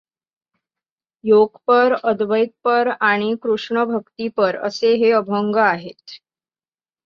योगपर, 1.23 1.93
अद्वैतपर 2.03 2.89
आणि 3.01 3.35
कृष्णभक्तिपर 3.43 4.57
असे 4.63 4.95
हे 4.95 5.11
अभंग 5.11 5.55
आहेत. 5.61 6.19